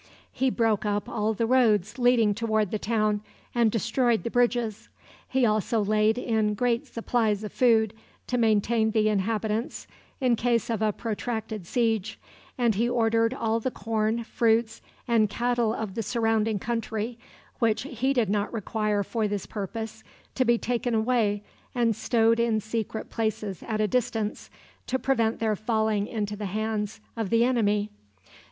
He 0.33 0.49
broke 0.49 0.83
up 0.83 1.07
all 1.07 1.35
the 1.35 1.45
roads 1.45 1.99
leading 1.99 2.33
toward 2.33 2.71
the 2.71 2.79
town, 2.79 3.21
and 3.53 3.69
destroyed 3.71 4.23
the 4.23 4.31
bridges. 4.31 4.89
He 5.29 5.45
also 5.45 5.85
laid 5.85 6.17
in 6.17 6.55
great 6.55 6.87
supplies 6.87 7.43
of 7.43 7.53
food 7.53 7.93
to 8.25 8.39
maintain 8.39 8.89
the 8.89 9.09
inhabitants 9.09 9.85
in 10.19 10.35
case 10.37 10.71
of 10.71 10.81
a 10.81 10.91
protracted 10.91 11.67
siege, 11.67 12.19
and 12.57 12.73
he 12.73 12.89
ordered 12.89 13.31
all 13.31 13.59
the 13.59 13.69
corn, 13.69 14.23
fruits, 14.23 14.81
and 15.07 15.29
cattle 15.29 15.71
of 15.71 15.93
the 15.93 16.01
surrounding 16.01 16.57
country, 16.57 17.19
which 17.59 17.83
he 17.83 18.11
did 18.11 18.27
not 18.27 18.51
require 18.51 19.03
for 19.03 19.27
this 19.27 19.45
purpose, 19.45 20.03
to 20.33 20.43
be 20.43 20.57
taken 20.57 20.95
away 20.95 21.43
and 21.75 21.95
stowed 21.95 22.39
in 22.39 22.59
secret 22.59 23.11
places 23.11 23.61
at 23.67 23.79
a 23.79 23.87
distance, 23.87 24.49
to 24.87 24.97
prevent 24.97 25.37
their 25.37 25.55
falling 25.55 26.07
into 26.07 26.35
the 26.35 26.47
hands 26.47 27.01
of 27.15 27.29
the 27.29 27.45
enemy. 27.45 27.91